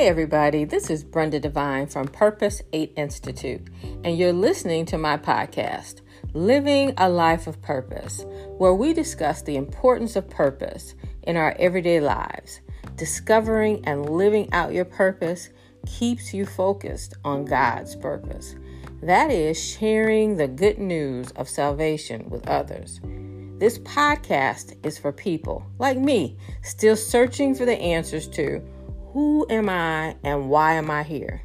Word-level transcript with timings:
Hey, 0.00 0.08
everybody, 0.08 0.64
this 0.64 0.88
is 0.88 1.04
Brenda 1.04 1.38
Devine 1.38 1.86
from 1.86 2.08
Purpose 2.08 2.62
8 2.72 2.94
Institute, 2.96 3.68
and 4.02 4.16
you're 4.16 4.32
listening 4.32 4.86
to 4.86 4.96
my 4.96 5.18
podcast, 5.18 6.00
Living 6.32 6.94
a 6.96 7.06
Life 7.06 7.46
of 7.46 7.60
Purpose, 7.60 8.24
where 8.56 8.72
we 8.72 8.94
discuss 8.94 9.42
the 9.42 9.56
importance 9.56 10.16
of 10.16 10.30
purpose 10.30 10.94
in 11.24 11.36
our 11.36 11.54
everyday 11.58 12.00
lives. 12.00 12.62
Discovering 12.96 13.84
and 13.84 14.08
living 14.08 14.50
out 14.54 14.72
your 14.72 14.86
purpose 14.86 15.50
keeps 15.86 16.32
you 16.32 16.46
focused 16.46 17.12
on 17.22 17.44
God's 17.44 17.94
purpose. 17.94 18.54
That 19.02 19.30
is, 19.30 19.62
sharing 19.62 20.38
the 20.38 20.48
good 20.48 20.78
news 20.78 21.30
of 21.32 21.46
salvation 21.46 22.30
with 22.30 22.48
others. 22.48 23.02
This 23.58 23.78
podcast 23.80 24.82
is 24.82 24.96
for 24.96 25.12
people 25.12 25.66
like 25.78 25.98
me, 25.98 26.38
still 26.62 26.96
searching 26.96 27.54
for 27.54 27.66
the 27.66 27.78
answers 27.78 28.26
to 28.28 28.66
who 29.12 29.44
am 29.50 29.68
I 29.68 30.16
and 30.22 30.48
why 30.48 30.74
am 30.74 30.90
I 30.90 31.02
here? 31.02 31.42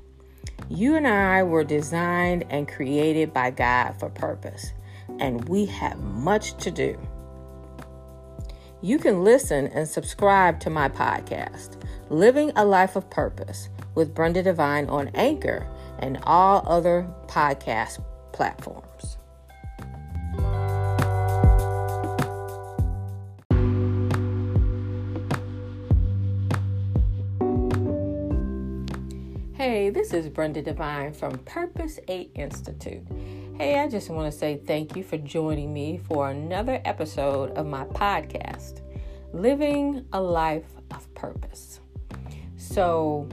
You 0.69 0.95
and 0.95 1.07
I 1.07 1.43
were 1.43 1.63
designed 1.63 2.45
and 2.49 2.67
created 2.67 3.33
by 3.33 3.51
God 3.51 3.99
for 3.99 4.09
purpose, 4.09 4.71
and 5.19 5.47
we 5.49 5.65
have 5.65 5.99
much 5.99 6.57
to 6.57 6.71
do. 6.71 6.97
You 8.81 8.99
can 8.99 9.23
listen 9.23 9.67
and 9.67 9.87
subscribe 9.87 10.59
to 10.59 10.69
my 10.69 10.89
podcast, 10.89 11.81
Living 12.09 12.51
a 12.55 12.63
Life 12.63 12.95
of 12.95 13.09
Purpose, 13.09 13.69
with 13.95 14.13
Brenda 14.13 14.43
Devine 14.43 14.87
on 14.87 15.07
Anchor 15.15 15.67
and 15.99 16.19
all 16.23 16.63
other 16.67 17.07
podcast 17.27 18.03
platforms. 18.31 18.94
Hey, 29.67 29.89
this 29.89 30.13
is 30.13 30.29
Brenda 30.29 30.61
Devine 30.61 31.11
from 31.11 31.39
Purpose 31.39 31.99
8 32.07 32.33
Institute. 32.35 33.01
Hey, 33.57 33.79
I 33.79 33.87
just 33.87 34.11
want 34.11 34.31
to 34.31 34.37
say 34.37 34.57
thank 34.57 34.95
you 34.95 35.01
for 35.01 35.17
joining 35.17 35.73
me 35.73 35.97
for 35.97 36.29
another 36.29 36.79
episode 36.85 37.49
of 37.57 37.65
my 37.65 37.83
podcast, 37.85 38.81
Living 39.33 40.05
a 40.13 40.21
Life 40.21 40.67
of 40.91 41.11
Purpose. 41.15 41.79
So, 42.57 43.27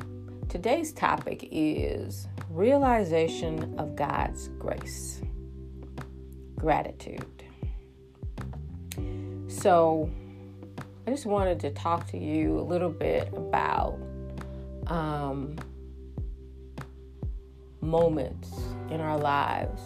today's 0.49 0.95
topic 0.95 1.47
is 1.53 2.29
realization 2.49 3.79
of 3.79 3.95
God's 3.95 4.49
grace, 4.59 5.21
gratitude. 6.57 7.45
So, 9.49 10.11
I 11.07 11.11
just 11.11 11.27
wanted 11.27 11.61
to 11.61 11.73
talk 11.73 12.07
to 12.07 12.17
you 12.17 12.59
a 12.59 12.63
little 12.65 12.89
bit 12.89 13.29
about 13.35 13.99
um, 14.87 15.59
moments 17.83 18.51
in 18.91 19.01
our 19.01 19.19
lives. 19.19 19.83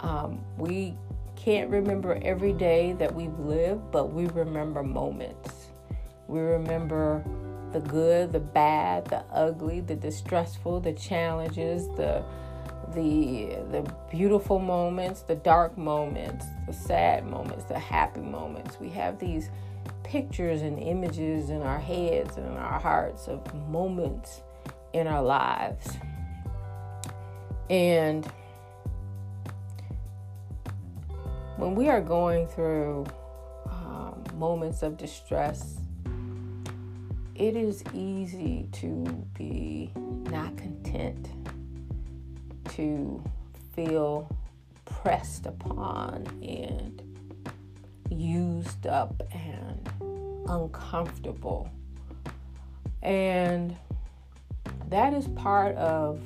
Um, 0.00 0.44
we 0.58 0.94
can't 1.36 1.70
remember 1.70 2.18
every 2.22 2.52
day 2.52 2.92
that 2.94 3.14
we've 3.14 3.38
lived, 3.38 3.90
but 3.90 4.12
we 4.12 4.26
remember 4.26 4.82
moments. 4.82 5.68
We 6.28 6.40
remember 6.40 7.24
the 7.72 7.80
good, 7.80 8.32
the 8.32 8.40
bad, 8.40 9.06
the 9.06 9.24
ugly, 9.32 9.80
the 9.80 9.94
distressful, 9.94 10.80
the 10.80 10.92
challenges, 10.92 11.86
the 11.96 12.22
the 12.94 13.56
the 13.70 13.94
beautiful 14.10 14.58
moments, 14.58 15.22
the 15.22 15.36
dark 15.36 15.78
moments, 15.78 16.44
the 16.66 16.72
sad 16.72 17.26
moments, 17.26 17.64
the 17.64 17.78
happy 17.78 18.20
moments. 18.20 18.80
We 18.80 18.90
have 18.90 19.18
these 19.18 19.50
pictures 20.02 20.62
and 20.62 20.78
images 20.78 21.50
in 21.50 21.62
our 21.62 21.78
heads 21.78 22.36
and 22.36 22.46
in 22.46 22.56
our 22.56 22.80
hearts 22.80 23.28
of 23.28 23.54
moments 23.68 24.42
in 24.92 25.06
our 25.06 25.22
lives. 25.22 25.96
And 27.70 28.26
when 31.56 31.76
we 31.76 31.88
are 31.88 32.00
going 32.00 32.48
through 32.48 33.06
um, 33.66 34.24
moments 34.34 34.82
of 34.82 34.96
distress, 34.96 35.76
it 37.36 37.54
is 37.54 37.84
easy 37.94 38.66
to 38.72 39.04
be 39.34 39.92
not 39.94 40.56
content, 40.56 41.28
to 42.70 43.22
feel 43.72 44.28
pressed 44.84 45.46
upon 45.46 46.26
and 46.42 47.00
used 48.10 48.88
up 48.88 49.22
and 49.32 49.88
uncomfortable. 50.48 51.70
And 53.00 53.76
that 54.88 55.14
is 55.14 55.28
part 55.28 55.76
of 55.76 56.20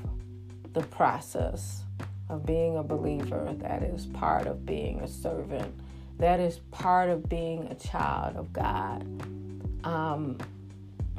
the 0.74 0.82
process 0.82 1.84
of 2.28 2.44
being 2.44 2.76
a 2.76 2.82
believer. 2.82 3.54
That 3.60 3.82
is 3.82 4.06
part 4.06 4.46
of 4.46 4.66
being 4.66 5.00
a 5.00 5.08
servant. 5.08 5.72
That 6.18 6.40
is 6.40 6.58
part 6.70 7.08
of 7.10 7.28
being 7.28 7.68
a 7.68 7.74
child 7.74 8.36
of 8.36 8.52
God. 8.52 9.02
Um, 9.84 10.38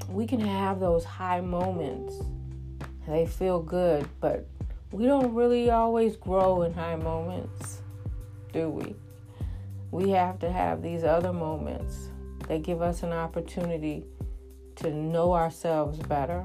we 0.09 0.27
can 0.27 0.39
have 0.39 0.79
those 0.79 1.03
high 1.03 1.41
moments. 1.41 2.15
They 3.07 3.25
feel 3.25 3.61
good, 3.61 4.07
but 4.19 4.47
we 4.91 5.05
don't 5.05 5.33
really 5.33 5.69
always 5.69 6.15
grow 6.15 6.63
in 6.63 6.73
high 6.73 6.95
moments, 6.95 7.81
do 8.51 8.69
we? 8.69 8.95
We 9.91 10.09
have 10.11 10.39
to 10.39 10.51
have 10.51 10.81
these 10.81 11.03
other 11.03 11.31
moments 11.31 12.09
that 12.47 12.63
give 12.63 12.81
us 12.81 13.03
an 13.03 13.13
opportunity 13.13 14.05
to 14.77 14.91
know 14.91 15.33
ourselves 15.33 15.99
better, 15.99 16.43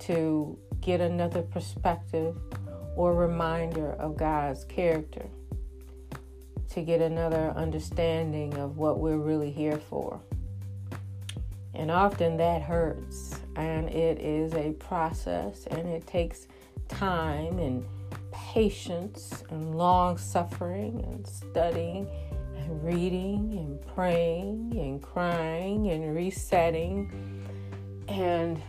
to 0.00 0.58
get 0.80 1.00
another 1.00 1.42
perspective 1.42 2.36
or 2.94 3.14
reminder 3.14 3.92
of 3.92 4.16
God's 4.16 4.64
character, 4.64 5.26
to 6.70 6.82
get 6.82 7.00
another 7.00 7.52
understanding 7.56 8.54
of 8.54 8.76
what 8.76 8.98
we're 8.98 9.18
really 9.18 9.50
here 9.50 9.78
for. 9.78 10.20
And 11.74 11.90
often 11.90 12.36
that 12.38 12.62
hurts, 12.62 13.38
and 13.54 13.88
it 13.88 14.18
is 14.18 14.54
a 14.54 14.72
process, 14.72 15.66
and 15.70 15.86
it 15.88 16.06
takes 16.06 16.46
time 16.88 17.58
and 17.58 17.84
patience 18.32 19.44
and 19.50 19.74
long 19.76 20.16
suffering 20.16 21.04
and 21.06 21.26
studying 21.26 22.08
and 22.56 22.84
reading 22.84 23.54
and 23.58 23.94
praying 23.94 24.72
and 24.78 25.02
crying 25.02 25.90
and 25.90 26.14
resetting. 26.14 27.10
And 28.08 28.60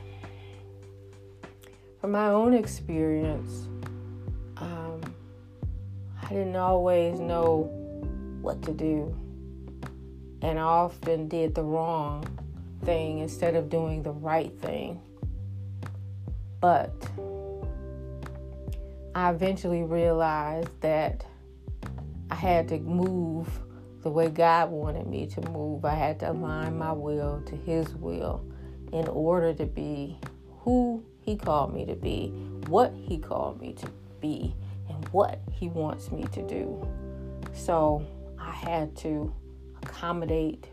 my 2.11 2.27
own 2.27 2.53
experience, 2.53 3.67
um, 4.57 5.01
I 6.21 6.29
didn't 6.29 6.55
always 6.55 7.19
know 7.19 7.69
what 8.41 8.61
to 8.63 8.73
do. 8.73 9.15
And 10.41 10.59
I 10.59 10.63
often 10.63 11.27
did 11.27 11.55
the 11.55 11.63
wrong 11.63 12.25
thing 12.83 13.19
instead 13.19 13.55
of 13.55 13.69
doing 13.69 14.03
the 14.03 14.11
right 14.11 14.57
thing. 14.59 15.01
But 16.61 16.93
I 19.15 19.31
eventually 19.31 19.83
realized 19.83 20.69
that 20.81 21.25
I 22.29 22.35
had 22.35 22.67
to 22.69 22.79
move 22.79 23.47
the 24.03 24.09
way 24.09 24.29
God 24.29 24.69
wanted 24.69 25.07
me 25.07 25.27
to 25.27 25.41
move. 25.49 25.85
I 25.85 25.95
had 25.95 26.19
to 26.19 26.31
align 26.31 26.77
my 26.77 26.91
will 26.91 27.41
to 27.47 27.55
His 27.55 27.93
will 27.95 28.45
in 28.93 29.07
order 29.07 29.53
to 29.53 29.65
be 29.65 30.19
who 30.59 31.03
He 31.27 31.35
called 31.35 31.73
me 31.73 31.85
to 31.87 31.93
be, 31.93 32.29
what 32.67 32.93
He 33.03 33.17
called 33.17 33.59
me 33.59 33.73
to 33.73 33.91
be, 34.21 34.55
and 34.87 35.05
what 35.09 35.41
He 35.51 35.67
wants 35.67 36.09
me 36.09 36.23
to 36.31 36.41
do. 36.41 36.87
So 37.53 38.01
I 38.39 38.51
had 38.51 38.95
to 38.99 39.35
accommodate 39.83 40.69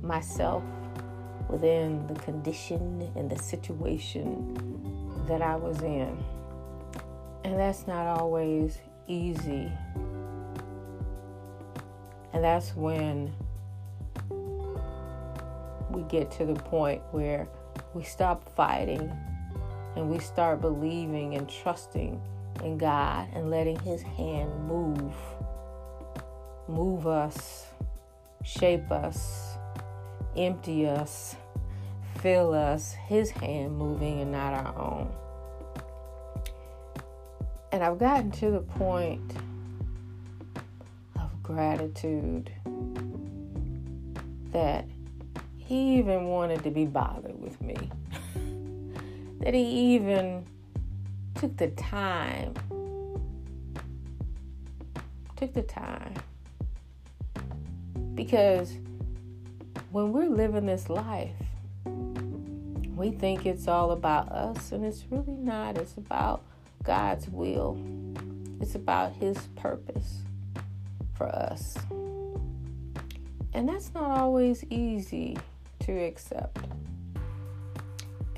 myself 0.00 0.64
within 1.50 2.06
the 2.06 2.14
condition 2.14 3.12
and 3.14 3.30
the 3.30 3.38
situation 3.38 4.56
that 5.28 5.42
I 5.42 5.54
was 5.54 5.82
in. 5.82 6.16
And 7.44 7.58
that's 7.58 7.86
not 7.86 8.06
always 8.06 8.78
easy. 9.06 9.70
And 12.32 12.42
that's 12.42 12.74
when 12.74 13.34
we 15.90 16.00
get 16.04 16.30
to 16.38 16.46
the 16.46 16.54
point 16.54 17.02
where 17.10 17.46
we 17.92 18.02
stop 18.02 18.48
fighting 18.56 19.14
and 20.00 20.10
we 20.10 20.18
start 20.18 20.62
believing 20.62 21.34
and 21.34 21.46
trusting 21.46 22.18
in 22.64 22.78
God 22.78 23.28
and 23.34 23.50
letting 23.50 23.78
His 23.80 24.00
hand 24.00 24.50
move. 24.66 25.12
Move 26.68 27.06
us, 27.06 27.66
shape 28.42 28.90
us, 28.90 29.58
empty 30.38 30.86
us, 30.86 31.36
fill 32.22 32.54
us, 32.54 32.94
His 33.08 33.30
hand 33.30 33.76
moving 33.76 34.22
and 34.22 34.32
not 34.32 34.54
our 34.54 34.78
own. 34.78 35.12
And 37.70 37.84
I've 37.84 37.98
gotten 37.98 38.30
to 38.32 38.50
the 38.50 38.60
point 38.60 39.34
of 41.16 41.42
gratitude 41.42 42.50
that 44.52 44.86
He 45.58 45.98
even 45.98 46.24
wanted 46.24 46.64
to 46.64 46.70
be 46.70 46.86
bothered 46.86 47.38
with 47.38 47.60
me. 47.60 47.76
That 49.40 49.54
he 49.54 49.94
even 49.94 50.44
took 51.34 51.56
the 51.56 51.68
time. 51.68 52.54
Took 55.36 55.52
the 55.54 55.62
time. 55.62 56.14
Because 58.14 58.76
when 59.90 60.12
we're 60.12 60.28
living 60.28 60.66
this 60.66 60.88
life, 60.88 61.30
we 62.94 63.10
think 63.10 63.46
it's 63.46 63.66
all 63.66 63.92
about 63.92 64.28
us, 64.30 64.72
and 64.72 64.84
it's 64.84 65.04
really 65.10 65.36
not. 65.36 65.78
It's 65.78 65.96
about 65.96 66.42
God's 66.82 67.28
will, 67.28 67.80
it's 68.60 68.74
about 68.74 69.12
His 69.14 69.38
purpose 69.56 70.18
for 71.14 71.26
us. 71.28 71.78
And 73.52 73.68
that's 73.68 73.92
not 73.94 74.10
always 74.10 74.64
easy 74.70 75.38
to 75.80 75.92
accept. 75.92 76.58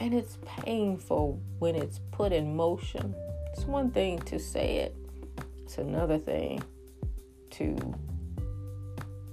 And 0.03 0.13
it's 0.13 0.37
painful 0.45 1.41
when 1.61 1.77
it's 1.77 2.01
put 2.11 2.33
in 2.33 2.57
motion. 2.57 3.15
It's 3.53 3.67
one 3.67 3.93
thing 3.93 4.19
to 4.23 4.41
say 4.41 4.79
it, 4.79 4.97
it's 5.63 5.79
another 5.79 6.19
thing 6.19 6.61
to 7.51 7.77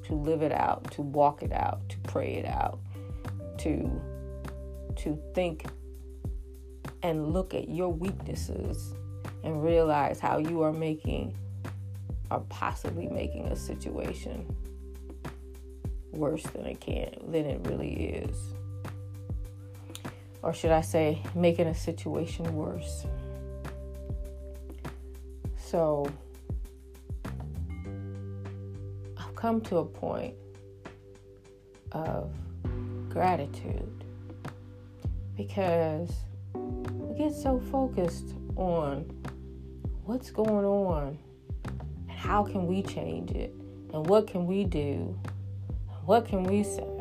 to 0.03 0.13
live 0.13 0.43
it 0.43 0.51
out, 0.51 0.91
to 0.91 1.01
walk 1.01 1.41
it 1.41 1.51
out, 1.51 1.89
to 1.89 1.97
pray 2.01 2.35
it 2.35 2.45
out, 2.45 2.79
to 3.57 3.89
to 4.97 5.19
think 5.33 5.65
and 7.01 7.33
look 7.33 7.55
at 7.55 7.67
your 7.67 7.91
weaknesses 7.91 8.93
and 9.43 9.63
realize 9.63 10.19
how 10.19 10.37
you 10.37 10.61
are 10.61 10.71
making 10.71 11.35
or 12.29 12.41
possibly 12.41 13.07
making 13.07 13.47
a 13.47 13.55
situation 13.55 14.45
worse 16.11 16.43
than 16.43 16.67
it 16.67 16.79
can 16.79 17.11
than 17.31 17.45
it 17.45 17.59
really 17.67 18.11
is. 18.11 18.53
Or 20.41 20.53
should 20.53 20.71
I 20.71 20.81
say 20.81 21.21
making 21.35 21.67
a 21.67 21.75
situation 21.75 22.55
worse. 22.55 23.05
So 25.57 26.09
I've 29.17 29.35
come 29.35 29.61
to 29.61 29.77
a 29.77 29.85
point 29.85 30.35
of 31.91 32.31
gratitude 33.09 34.03
because 35.35 36.11
we 36.53 37.17
get 37.17 37.33
so 37.33 37.59
focused 37.71 38.35
on 38.55 39.05
what's 40.05 40.31
going 40.31 40.65
on 40.65 41.17
and 41.65 42.17
how 42.17 42.43
can 42.43 42.67
we 42.67 42.81
change 42.81 43.31
it 43.31 43.53
and 43.93 44.07
what 44.07 44.27
can 44.27 44.45
we 44.45 44.63
do 44.63 45.17
what 46.05 46.25
can 46.25 46.43
we 46.43 46.63
say 46.63 46.98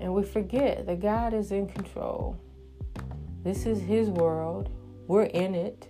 and 0.00 0.12
we 0.12 0.22
forget 0.22 0.86
that 0.86 1.00
god 1.00 1.32
is 1.32 1.52
in 1.52 1.66
control 1.66 2.38
this 3.44 3.66
is 3.66 3.80
his 3.80 4.08
world 4.08 4.68
we're 5.06 5.24
in 5.24 5.54
it 5.54 5.88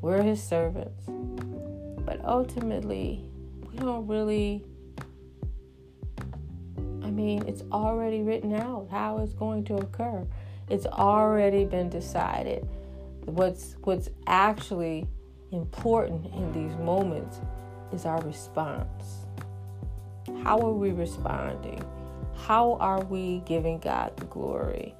we're 0.00 0.22
his 0.22 0.42
servants 0.42 1.04
but 2.04 2.20
ultimately 2.24 3.24
we 3.70 3.78
don't 3.78 4.06
really 4.06 4.64
i 7.02 7.10
mean 7.10 7.46
it's 7.46 7.62
already 7.72 8.22
written 8.22 8.54
out 8.54 8.88
how 8.90 9.18
it's 9.18 9.32
going 9.32 9.64
to 9.64 9.76
occur 9.76 10.26
it's 10.72 10.86
already 10.86 11.66
been 11.66 11.90
decided. 11.90 12.66
What's 13.26 13.76
what's 13.82 14.08
actually 14.26 15.06
important 15.50 16.26
in 16.34 16.50
these 16.52 16.74
moments 16.78 17.40
is 17.92 18.06
our 18.06 18.20
response. 18.22 19.26
How 20.42 20.58
are 20.60 20.72
we 20.72 20.92
responding? 20.92 21.84
How 22.46 22.76
are 22.80 23.04
we 23.04 23.40
giving 23.46 23.78
God 23.78 24.16
the 24.16 24.24
glory? 24.24 24.96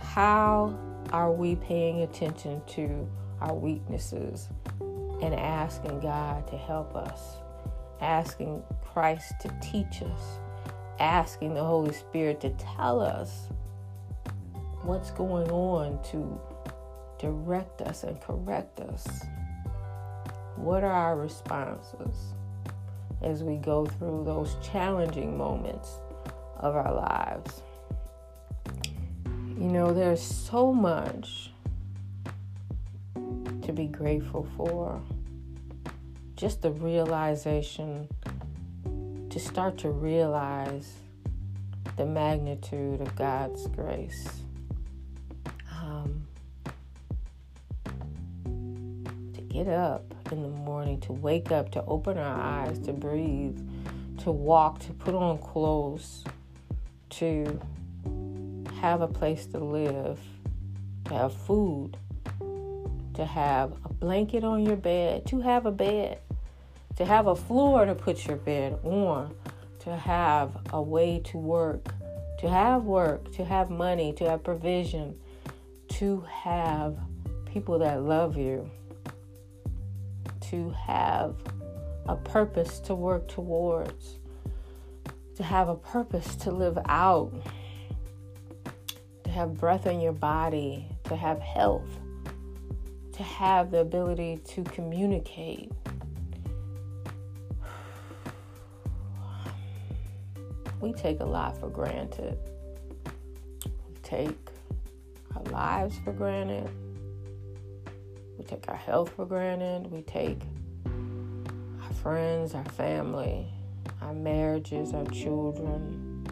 How 0.00 0.76
are 1.12 1.30
we 1.30 1.54
paying 1.54 2.00
attention 2.02 2.60
to 2.66 3.08
our 3.40 3.54
weaknesses 3.54 4.48
and 5.22 5.32
asking 5.32 6.00
God 6.00 6.48
to 6.48 6.56
help 6.56 6.96
us? 6.96 7.36
Asking 8.00 8.64
Christ 8.82 9.34
to 9.42 9.56
teach 9.62 10.02
us? 10.02 10.38
Asking 10.98 11.54
the 11.54 11.62
Holy 11.62 11.92
Spirit 11.92 12.40
to 12.40 12.50
tell 12.58 13.00
us 13.00 13.46
what's 14.82 15.12
going 15.12 15.48
on 15.52 16.02
to 16.10 16.40
direct 17.20 17.82
us 17.82 18.02
and 18.02 18.20
correct 18.20 18.80
us? 18.80 19.06
What 20.56 20.82
are 20.82 20.90
our 20.90 21.16
responses 21.16 22.34
as 23.22 23.44
we 23.44 23.58
go 23.58 23.86
through 23.86 24.24
those 24.24 24.56
challenging 24.60 25.38
moments 25.38 26.00
of 26.60 26.76
our 26.76 26.94
lives? 26.94 27.62
You 29.26 29.68
know, 29.68 29.92
there's 29.92 30.22
so 30.22 30.72
much 30.72 31.50
to 33.14 33.72
be 33.72 33.86
grateful 33.86 34.46
for. 34.56 35.02
Just 36.36 36.62
the 36.62 36.70
realization 36.70 38.08
to 39.28 39.38
start 39.38 39.76
to 39.78 39.90
realize 39.90 40.94
the 41.96 42.06
magnitude 42.06 43.00
of 43.00 43.14
God's 43.16 43.66
grace 43.68 44.40
Um, 45.82 46.26
to 49.34 49.40
get 49.42 49.66
up 49.68 50.04
in 50.30 50.42
the 50.42 50.48
morning, 50.48 51.00
to 51.00 51.12
wake 51.12 51.50
up, 51.52 51.70
to 51.72 51.84
open 51.86 52.18
our 52.18 52.40
eyes, 52.40 52.78
to 52.80 52.92
breathe, 52.92 53.58
to 54.18 54.30
walk, 54.30 54.80
to 54.80 54.92
put 54.92 55.14
on 55.14 55.38
clothes, 55.38 56.24
to 57.10 57.60
have 58.80 59.00
a 59.00 59.08
place 59.08 59.46
to 59.46 59.58
live, 59.58 60.18
to 61.04 61.14
have 61.14 61.34
food, 61.34 61.96
to 63.14 63.24
have 63.24 63.72
a 63.84 63.92
blanket 63.92 64.44
on 64.44 64.64
your 64.64 64.76
bed, 64.76 65.26
to 65.26 65.40
have 65.40 65.66
a 65.66 65.70
bed, 65.70 66.18
to 66.96 67.04
have 67.04 67.26
a 67.26 67.34
floor 67.34 67.84
to 67.84 67.94
put 67.94 68.26
your 68.26 68.36
bed 68.36 68.78
on, 68.84 69.34
to 69.80 69.94
have 69.94 70.56
a 70.72 70.80
way 70.80 71.20
to 71.24 71.38
work, 71.38 71.88
to 72.38 72.48
have 72.48 72.84
work, 72.84 73.32
to 73.32 73.44
have 73.44 73.70
money, 73.70 74.12
to 74.14 74.28
have 74.28 74.42
provision, 74.42 75.14
to 75.88 76.20
have 76.22 76.96
people 77.44 77.78
that 77.78 78.02
love 78.02 78.36
you 78.36 78.70
to 80.50 80.70
have 80.70 81.36
a 82.08 82.16
purpose 82.16 82.80
to 82.80 82.94
work 82.94 83.28
towards, 83.28 84.18
to 85.40 85.46
have 85.46 85.70
a 85.70 85.74
purpose 85.74 86.36
to 86.36 86.50
live 86.50 86.76
out, 86.84 87.32
to 89.24 89.30
have 89.30 89.56
breath 89.56 89.86
in 89.86 89.98
your 89.98 90.12
body, 90.12 90.86
to 91.04 91.16
have 91.16 91.40
health, 91.40 91.88
to 93.14 93.22
have 93.22 93.70
the 93.70 93.78
ability 93.78 94.38
to 94.44 94.62
communicate. 94.64 95.72
We 100.78 100.92
take 100.92 101.20
a 101.20 101.24
lot 101.24 101.58
for 101.58 101.70
granted. 101.70 102.36
We 103.64 103.94
take 104.02 104.36
our 105.34 105.42
lives 105.44 105.98
for 106.04 106.12
granted. 106.12 106.68
We 108.36 108.44
take 108.44 108.68
our 108.68 108.76
health 108.76 109.08
for 109.16 109.24
granted. 109.24 109.90
We 109.90 110.02
take 110.02 110.42
our 111.82 111.92
friends, 111.94 112.54
our 112.54 112.64
family, 112.64 113.46
our 114.00 114.14
marriages, 114.14 114.92
our 114.92 115.04
children. 115.06 116.26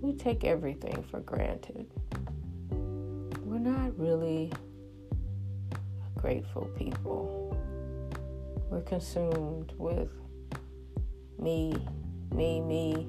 We 0.00 0.12
take 0.14 0.44
everything 0.44 1.04
for 1.10 1.20
granted. 1.20 1.86
We're 3.44 3.58
not 3.58 3.98
really 3.98 4.52
grateful 6.16 6.66
people. 6.76 7.56
We're 8.70 8.82
consumed 8.82 9.72
with 9.78 10.10
me, 11.38 11.74
me, 12.32 12.60
me, 12.60 13.06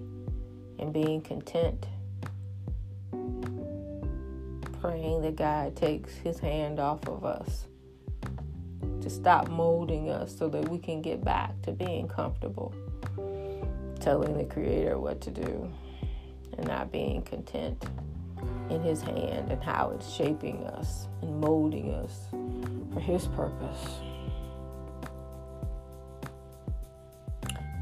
and 0.80 0.94
being 0.94 1.22
content 1.22 1.88
praying 4.88 5.22
that 5.22 5.36
God 5.36 5.76
takes 5.76 6.14
his 6.16 6.40
hand 6.40 6.80
off 6.80 7.08
of 7.08 7.26
us 7.26 7.66
to 9.02 9.10
stop 9.10 9.50
molding 9.50 10.10
us 10.10 10.36
so 10.38 10.48
that 10.50 10.70
we 10.70 10.78
can 10.78 11.02
get 11.02 11.24
back 11.24 11.62
to 11.64 11.72
being 11.72 12.08
comfortable, 12.08 12.74
telling 13.98 14.38
the 14.38 14.46
Creator 14.46 14.98
what 15.00 15.22
to 15.22 15.32
do, 15.32 15.72
and 16.58 16.68
not 16.68 16.92
being 16.92 17.22
content 17.22 17.86
in 18.70 18.82
His 18.82 19.02
hand 19.02 19.52
and 19.52 19.64
how 19.64 19.92
it's 19.96 20.10
shaping 20.12 20.66
us 20.68 21.08
and 21.22 21.40
molding 21.40 21.94
us 21.94 22.28
for 22.94 23.00
His 23.00 23.28
purpose. 23.28 24.00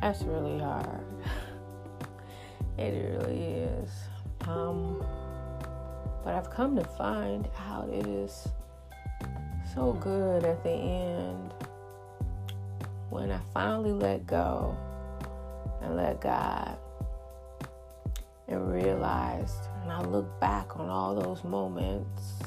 That's 0.02 0.22
really 0.24 0.60
hard. 0.60 1.06
It 2.78 2.92
really 2.92 3.42
is. 3.42 3.90
Um, 4.42 5.02
but 6.26 6.36
I've 6.36 6.50
come 6.50 6.76
to 6.76 6.84
find 6.84 7.48
out 7.70 7.88
it 7.88 8.06
is 8.06 8.50
so 9.74 9.94
good 9.94 10.44
at 10.44 10.62
the 10.62 10.72
end 10.72 11.54
when 13.10 13.32
I 13.32 13.40
finally 13.54 13.94
let 13.94 14.28
go 14.28 14.78
and 15.86 15.96
let 15.96 16.20
God 16.20 16.78
and 18.48 18.72
realized 18.72 19.70
and 19.84 19.92
I 19.92 20.02
look 20.02 20.40
back 20.40 20.80
on 20.80 20.90
all 20.90 21.14
those 21.14 21.44
moments, 21.44 22.40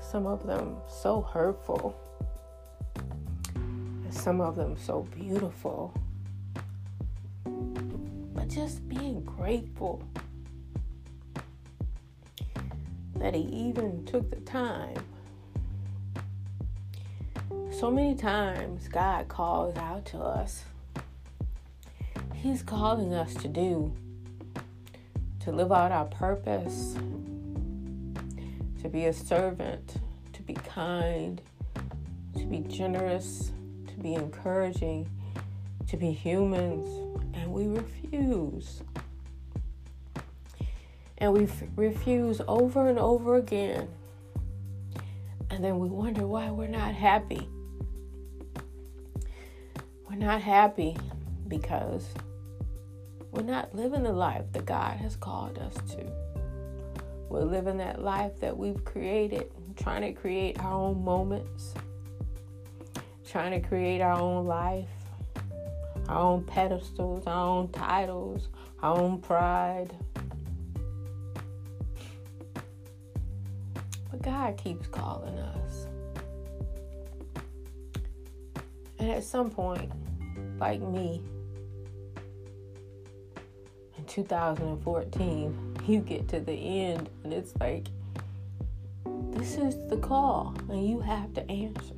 some 0.00 0.26
of 0.26 0.46
them 0.46 0.78
so 0.88 1.20
hurtful, 1.20 1.94
and 3.54 4.14
some 4.14 4.40
of 4.40 4.56
them 4.56 4.78
so 4.78 5.02
beautiful. 5.14 5.92
But 7.44 8.48
just 8.48 8.88
being 8.88 9.22
grateful 9.24 10.02
that 13.16 13.34
He 13.34 13.42
even 13.42 14.06
took 14.06 14.30
the 14.30 14.40
time 14.40 14.96
so 17.72 17.90
many 17.90 18.14
times, 18.14 18.88
God 18.88 19.28
calls 19.28 19.76
out 19.76 20.04
to 20.06 20.18
us. 20.18 20.64
He's 22.34 22.62
calling 22.62 23.14
us 23.14 23.32
to 23.34 23.48
do, 23.48 23.94
to 25.40 25.52
live 25.52 25.72
out 25.72 25.92
our 25.92 26.04
purpose, 26.04 26.94
to 28.82 28.88
be 28.88 29.06
a 29.06 29.12
servant, 29.12 29.94
to 30.32 30.42
be 30.42 30.54
kind, 30.54 31.40
to 32.36 32.44
be 32.44 32.58
generous, 32.58 33.52
to 33.86 33.94
be 33.94 34.14
encouraging, 34.14 35.08
to 35.86 35.96
be 35.96 36.10
humans, 36.10 36.86
and 37.34 37.52
we 37.52 37.66
refuse. 37.66 38.82
And 41.18 41.32
we 41.32 41.44
f- 41.44 41.62
refuse 41.76 42.42
over 42.46 42.88
and 42.88 42.98
over 42.98 43.36
again. 43.36 43.88
And 45.50 45.64
then 45.64 45.78
we 45.78 45.88
wonder 45.88 46.26
why 46.26 46.50
we're 46.50 46.66
not 46.66 46.94
happy. 46.94 47.48
We're 50.10 50.16
not 50.16 50.42
happy 50.42 50.96
because 51.46 52.04
we're 53.30 53.42
not 53.42 53.72
living 53.76 54.02
the 54.02 54.12
life 54.12 54.42
that 54.54 54.66
God 54.66 54.96
has 54.96 55.14
called 55.14 55.56
us 55.58 55.74
to. 55.92 56.04
We're 57.28 57.44
living 57.44 57.76
that 57.76 58.02
life 58.02 58.32
that 58.40 58.58
we've 58.58 58.84
created, 58.84 59.52
trying 59.76 60.02
to 60.02 60.12
create 60.20 60.58
our 60.58 60.72
own 60.72 61.04
moments, 61.04 61.74
trying 63.24 63.52
to 63.52 63.68
create 63.68 64.00
our 64.00 64.20
own 64.20 64.46
life, 64.46 64.88
our 66.08 66.18
own 66.18 66.42
pedestals, 66.42 67.24
our 67.28 67.46
own 67.46 67.68
titles, 67.68 68.48
our 68.82 68.98
own 68.98 69.20
pride. 69.20 69.96
But 74.10 74.22
God 74.22 74.56
keeps 74.56 74.88
calling 74.88 75.38
us. 75.38 75.86
And 79.00 79.10
at 79.10 79.24
some 79.24 79.50
point, 79.50 79.90
like 80.58 80.82
me, 80.82 81.22
in 83.96 84.04
2014, 84.04 85.76
you 85.86 86.00
get 86.00 86.28
to 86.28 86.40
the 86.40 86.52
end 86.52 87.08
and 87.24 87.32
it's 87.32 87.54
like, 87.58 87.86
this 89.30 89.56
is 89.56 89.76
the 89.88 89.96
call, 89.96 90.54
and 90.68 90.86
you 90.86 91.00
have 91.00 91.32
to 91.32 91.50
answer. 91.50 91.94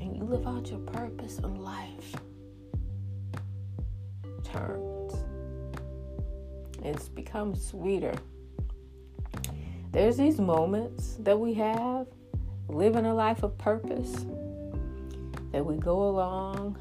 And 0.00 0.16
you 0.16 0.24
live 0.24 0.44
out 0.44 0.68
your 0.68 0.80
purpose 0.80 1.38
in 1.38 1.62
life. 1.62 2.16
Turns. 4.42 5.14
It's 6.82 7.08
become 7.08 7.54
sweeter. 7.54 8.14
There's 9.92 10.16
these 10.16 10.40
moments 10.40 11.16
that 11.20 11.38
we 11.38 11.54
have 11.54 12.08
living 12.68 13.06
a 13.06 13.14
life 13.14 13.44
of 13.44 13.56
purpose 13.56 14.26
that 15.52 15.64
we 15.64 15.76
go 15.76 16.08
along, 16.08 16.78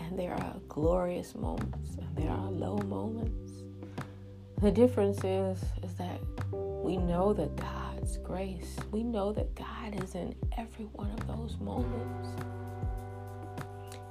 and 0.00 0.18
there 0.18 0.34
are 0.34 0.56
glorious 0.68 1.34
moments, 1.34 1.96
and 1.96 2.16
there 2.16 2.30
are 2.30 2.50
low 2.50 2.76
moments 2.78 3.62
the 4.62 4.70
difference 4.70 5.18
is 5.24 5.58
is 5.82 5.94
that 5.94 6.20
we 6.52 6.96
know 6.96 7.32
that 7.32 7.56
God's 7.56 8.18
grace, 8.18 8.76
we 8.92 9.02
know 9.02 9.32
that 9.32 9.52
God 9.56 10.00
is 10.04 10.14
in 10.14 10.36
every 10.56 10.84
one 10.84 11.10
of 11.10 11.26
those 11.26 11.58
moments. 11.58 12.28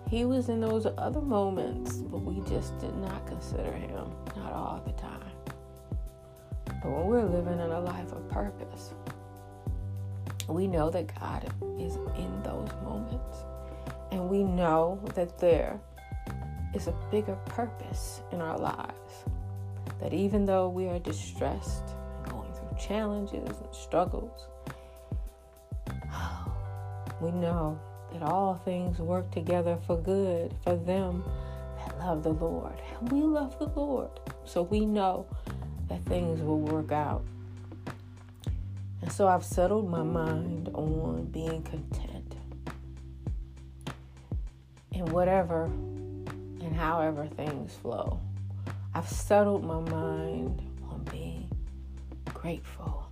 He 0.10 0.26
was 0.26 0.50
in 0.50 0.60
those 0.60 0.86
other 0.98 1.22
moments, 1.22 1.96
but 2.00 2.18
we 2.18 2.42
just 2.50 2.78
did 2.80 2.94
not 2.98 3.26
consider 3.28 3.72
him, 3.72 4.12
not 4.36 4.52
all 4.52 4.84
the 4.86 4.92
time. 4.92 5.32
But 6.66 6.92
when 6.92 7.06
we're 7.06 7.26
living 7.26 7.54
in 7.54 7.72
a 7.72 7.80
life 7.80 8.12
of 8.12 8.28
purpose, 8.28 8.94
we 10.50 10.68
know 10.68 10.90
that 10.90 11.18
God 11.18 11.46
is 11.80 11.96
in 12.18 12.44
those 12.44 12.72
moments. 12.84 13.41
And 14.12 14.30
we 14.30 14.44
know 14.44 15.00
that 15.16 15.40
there 15.40 15.80
is 16.74 16.88
a 16.88 16.94
bigger 17.10 17.36
purpose 17.46 18.22
in 18.32 18.42
our 18.42 18.58
lives 18.58 19.26
that 20.02 20.14
even 20.14 20.46
though 20.46 20.68
we 20.68 20.88
are 20.88 21.00
distressed 21.00 21.96
and 22.18 22.32
going 22.32 22.54
through 22.54 22.78
challenges 22.80 23.58
and 23.58 23.74
struggles, 23.74 24.48
we 27.22 27.32
know 27.32 27.80
that 28.12 28.24
all 28.24 28.56
things 28.56 29.00
work 29.00 29.32
together 29.32 29.78
for 29.86 29.98
good 29.98 30.54
for 30.64 30.76
them 30.76 31.24
that 31.78 31.98
love 32.00 32.24
the 32.24 32.34
Lord. 32.34 32.82
And 33.00 33.12
we 33.12 33.22
love 33.22 33.58
the 33.60 33.68
Lord. 33.68 34.10
So 34.44 34.64
we 34.64 34.86
know 34.86 35.28
that 35.88 36.04
things 36.06 36.42
will 36.42 36.60
work 36.60 36.92
out. 36.92 37.24
And 39.02 39.12
so 39.12 39.28
I've 39.28 39.46
settled 39.46 39.90
my 39.90 40.04
mind 40.04 40.70
on 40.74 41.26
being 41.32 41.64
content 41.64 42.11
in 44.92 45.06
whatever 45.08 45.66
and 45.66 46.76
however 46.76 47.28
things 47.28 47.74
flow. 47.76 48.20
I've 48.94 49.08
settled 49.08 49.64
my 49.64 49.80
mind 49.80 50.62
on 50.90 51.04
being 51.12 51.50
grateful 52.26 53.10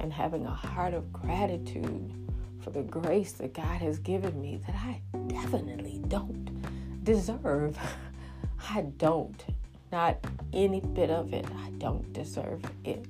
and 0.00 0.12
having 0.12 0.46
a 0.46 0.50
heart 0.50 0.94
of 0.94 1.12
gratitude 1.12 2.12
for 2.60 2.70
the 2.70 2.82
grace 2.82 3.32
that 3.32 3.52
God 3.52 3.80
has 3.80 3.98
given 3.98 4.40
me 4.40 4.60
that 4.66 4.74
I 4.74 5.00
definitely 5.26 6.00
don't 6.08 7.04
deserve. 7.04 7.78
I 8.70 8.82
don't. 8.82 9.44
Not 9.90 10.18
any 10.52 10.80
bit 10.80 11.10
of 11.10 11.32
it. 11.32 11.46
I 11.64 11.70
don't 11.78 12.12
deserve 12.12 12.62
it. 12.84 13.06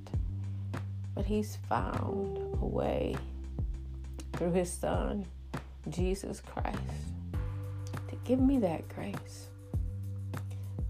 But 1.14 1.26
He's 1.26 1.58
found 1.68 2.38
a 2.60 2.66
way 2.66 3.16
through 4.32 4.52
His 4.52 4.72
Son, 4.72 5.26
Jesus 5.88 6.40
Christ, 6.40 6.78
give 8.28 8.40
me 8.40 8.58
that 8.58 8.86
grace 8.90 9.46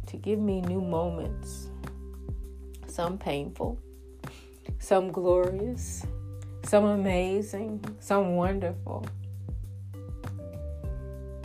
to 0.09 0.16
give 0.16 0.40
me 0.40 0.61
new 0.62 0.80
moments, 0.80 1.68
some 2.88 3.16
painful, 3.16 3.78
some 4.80 5.12
glorious, 5.12 6.04
some 6.64 6.85
amazing, 6.85 7.80
some 8.00 8.35
wonderful. 8.35 9.07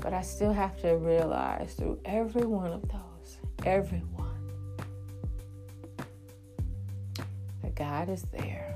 But 0.01 0.15
I 0.15 0.21
still 0.21 0.51
have 0.51 0.81
to 0.81 0.97
realize 0.97 1.75
through 1.75 1.99
every 2.05 2.45
one 2.47 2.71
of 2.71 2.81
those, 2.89 3.37
every 3.63 4.01
one, 4.15 4.49
that 7.61 7.75
God 7.75 8.09
is 8.09 8.23
there, 8.31 8.75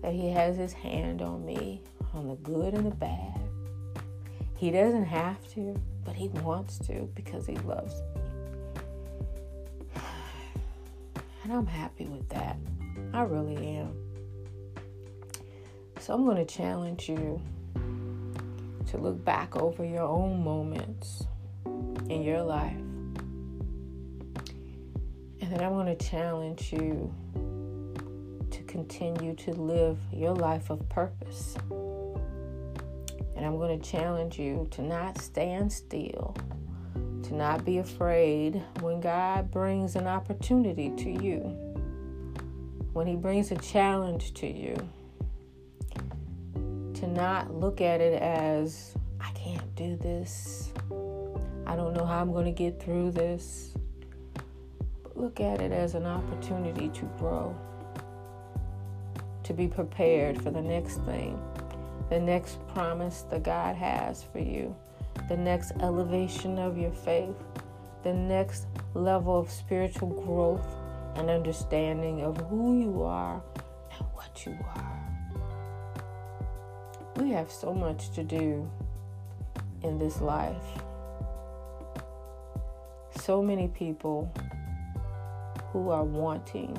that 0.00 0.12
He 0.12 0.30
has 0.30 0.56
His 0.56 0.72
hand 0.72 1.22
on 1.22 1.44
me, 1.44 1.82
on 2.14 2.28
the 2.28 2.36
good 2.36 2.72
and 2.72 2.86
the 2.86 2.94
bad. 2.94 3.49
He 4.60 4.70
doesn't 4.70 5.06
have 5.06 5.50
to, 5.54 5.80
but 6.04 6.14
He 6.14 6.28
wants 6.28 6.78
to 6.80 7.08
because 7.14 7.46
He 7.46 7.56
loves 7.56 7.94
me. 8.14 8.20
And 11.42 11.50
I'm 11.54 11.66
happy 11.66 12.04
with 12.04 12.28
that. 12.28 12.58
I 13.14 13.22
really 13.22 13.78
am. 13.78 13.94
So 15.98 16.12
I'm 16.12 16.26
going 16.26 16.36
to 16.36 16.44
challenge 16.44 17.08
you 17.08 17.40
to 18.88 18.98
look 18.98 19.24
back 19.24 19.56
over 19.56 19.82
your 19.82 20.02
own 20.02 20.44
moments 20.44 21.24
in 22.10 22.22
your 22.22 22.42
life. 22.42 22.76
And 25.40 25.50
then 25.50 25.62
I'm 25.62 25.72
going 25.72 25.96
to 25.96 26.06
challenge 26.06 26.70
you 26.70 27.10
to 28.50 28.62
continue 28.64 29.34
to 29.36 29.52
live 29.52 29.98
your 30.12 30.34
life 30.34 30.68
of 30.68 30.86
purpose. 30.90 31.56
And 33.40 33.46
I'm 33.46 33.56
going 33.56 33.80
to 33.80 33.90
challenge 33.90 34.38
you 34.38 34.68
to 34.72 34.82
not 34.82 35.16
stand 35.16 35.72
still, 35.72 36.36
to 37.22 37.34
not 37.34 37.64
be 37.64 37.78
afraid 37.78 38.62
when 38.80 39.00
God 39.00 39.50
brings 39.50 39.96
an 39.96 40.06
opportunity 40.06 40.90
to 40.98 41.10
you, 41.10 41.38
when 42.92 43.06
He 43.06 43.16
brings 43.16 43.50
a 43.50 43.56
challenge 43.56 44.34
to 44.34 44.46
you, 44.46 44.76
to 46.92 47.06
not 47.06 47.54
look 47.54 47.80
at 47.80 48.02
it 48.02 48.20
as, 48.20 48.94
I 49.18 49.30
can't 49.30 49.74
do 49.74 49.96
this, 49.96 50.74
I 51.66 51.76
don't 51.76 51.94
know 51.94 52.04
how 52.04 52.20
I'm 52.20 52.32
going 52.32 52.44
to 52.44 52.50
get 52.50 52.78
through 52.78 53.12
this. 53.12 53.72
But 55.02 55.16
look 55.16 55.40
at 55.40 55.62
it 55.62 55.72
as 55.72 55.94
an 55.94 56.04
opportunity 56.04 56.90
to 56.90 57.06
grow, 57.16 57.58
to 59.44 59.54
be 59.54 59.66
prepared 59.66 60.42
for 60.42 60.50
the 60.50 60.60
next 60.60 60.98
thing 61.06 61.40
the 62.10 62.18
next 62.18 62.58
promise 62.66 63.22
that 63.30 63.44
God 63.44 63.76
has 63.76 64.24
for 64.24 64.40
you, 64.40 64.74
the 65.28 65.36
next 65.36 65.72
elevation 65.80 66.58
of 66.58 66.76
your 66.76 66.90
faith, 66.90 67.36
the 68.02 68.12
next 68.12 68.66
level 68.94 69.38
of 69.38 69.48
spiritual 69.48 70.08
growth 70.08 70.66
and 71.14 71.30
understanding 71.30 72.22
of 72.22 72.36
who 72.48 72.80
you 72.80 73.02
are 73.02 73.40
and 73.96 74.06
what 74.12 74.44
you 74.44 74.58
are. 74.74 74.96
We 77.16 77.30
have 77.30 77.50
so 77.50 77.72
much 77.72 78.10
to 78.10 78.24
do 78.24 78.68
in 79.84 79.98
this 79.98 80.20
life. 80.20 80.82
So 83.20 83.40
many 83.40 83.68
people 83.68 84.32
who 85.72 85.90
are 85.90 86.04
wanting 86.04 86.76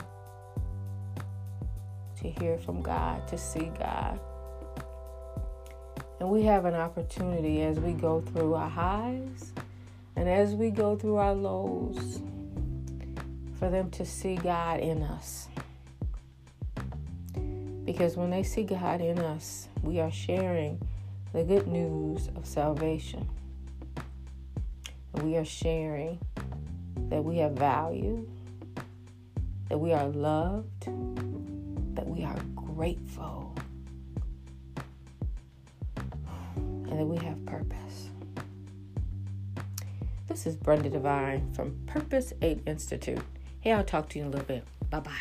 to 2.18 2.30
hear 2.30 2.58
from 2.58 2.82
God, 2.82 3.26
to 3.30 3.38
see 3.38 3.72
God. 3.80 4.20
And 6.22 6.30
we 6.30 6.44
have 6.44 6.66
an 6.66 6.76
opportunity 6.76 7.64
as 7.64 7.80
we 7.80 7.94
go 7.94 8.22
through 8.22 8.54
our 8.54 8.70
highs 8.70 9.54
and 10.16 10.30
as 10.30 10.54
we 10.54 10.70
go 10.70 10.96
through 10.96 11.16
our 11.16 11.34
lows 11.34 12.22
for 13.58 13.72
them 13.72 13.90
to 13.90 14.06
see 14.06 14.36
God 14.36 14.82
in 14.82 15.02
us. 15.02 15.48
Because 17.86 18.18
when 18.18 18.30
they 18.30 18.44
see 18.44 18.62
God 18.62 19.02
in 19.02 19.18
us, 19.18 19.68
we 19.82 20.00
are 20.00 20.12
sharing 20.12 20.80
the 21.34 21.44
good 21.44 21.66
news 21.66 22.30
of 22.36 22.46
salvation. 22.46 23.28
We 25.24 25.38
are 25.38 25.46
sharing 25.46 26.20
that 27.10 27.24
we 27.24 27.38
have 27.38 27.54
value, 27.54 28.30
that 29.70 29.80
we 29.80 29.92
are 29.92 30.06
loved, 30.06 30.86
that 31.96 32.06
we 32.06 32.24
are 32.24 32.38
grateful, 32.54 33.56
and 36.92 37.00
that 37.00 37.06
we 37.06 37.18
have 37.26 37.44
purpose. 37.46 38.10
This 40.28 40.46
is 40.46 40.56
Brenda 40.56 40.90
Devine 40.90 41.52
from 41.54 41.76
Purpose 41.88 42.34
8 42.42 42.62
Institute. 42.68 43.20
Hey, 43.62 43.72
I'll 43.72 43.84
talk 43.84 44.10
to 44.10 44.20
you 44.20 44.26
in 44.26 44.28
a 44.28 44.32
little 44.32 44.46
bit. 44.46 44.66
Bye 44.90 45.00
bye. 45.00 45.12